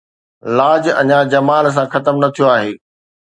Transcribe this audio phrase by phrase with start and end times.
[0.57, 2.71] لاج اڃا جمال سان ختم نه ٿيو آهي